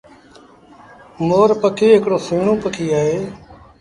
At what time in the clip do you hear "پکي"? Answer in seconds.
1.61-1.87, 2.63-2.85